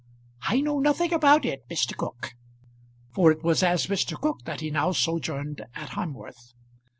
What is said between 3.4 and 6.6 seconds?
was as Mr. Cooke that he now sojourned at Hamworth.